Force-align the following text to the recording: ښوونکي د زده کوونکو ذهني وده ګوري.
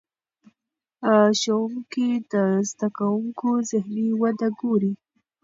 ښوونکي 1.39 2.09
د 2.31 2.33
زده 2.69 2.87
کوونکو 2.97 3.49
ذهني 3.69 4.07
وده 4.21 4.47
ګوري. 4.59 4.93